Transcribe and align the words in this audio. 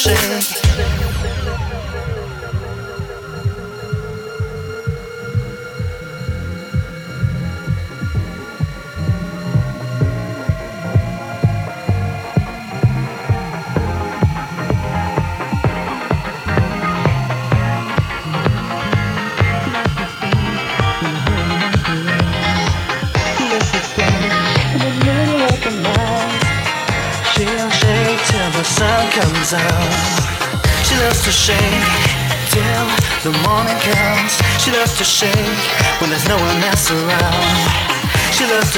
shake. 0.00 0.59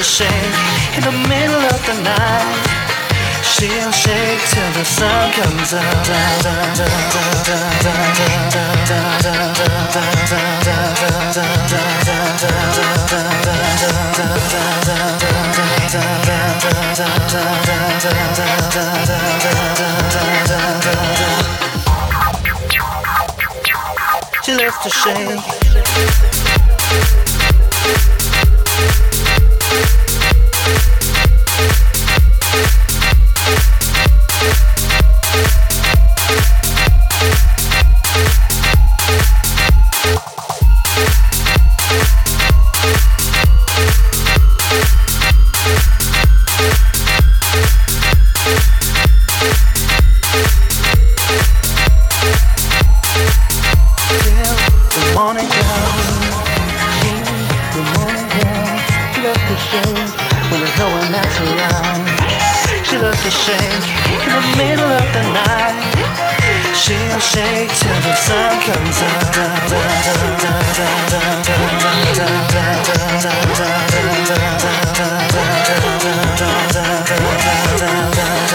to 0.02 0.08
shake 0.08 0.96
in 0.96 1.02
the 1.04 1.12
middle 1.28 1.62
of 1.62 1.86
the 1.86 1.94
night. 2.02 2.66
She'll 3.44 3.92
shake 3.92 4.40
till 4.50 4.72
the 4.72 4.84
sun 4.84 5.30
comes 5.32 5.74
up. 5.74 5.82
She 24.44 24.52
loves 24.56 24.78
to 24.82 24.90
shake. 24.90 26.31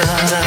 da, 0.05 0.41
da. 0.41 0.46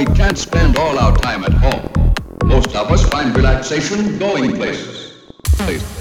we 0.00 0.06
can't 0.14 0.38
spend 0.38 0.78
all 0.78 0.98
our 0.98 1.14
time 1.18 1.44
at 1.44 1.52
home. 1.52 2.14
Most 2.46 2.74
of 2.74 2.90
us 2.90 3.06
find 3.10 3.36
relaxation 3.36 4.18
going 4.18 4.56
places. 4.56 5.12
places. 5.58 5.99